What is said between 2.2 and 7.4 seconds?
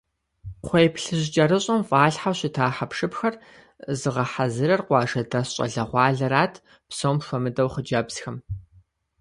щыта хьэпшыпхэр зыгъэхьэзырыр къуажэдэс щӏалэгъуалэрат, псом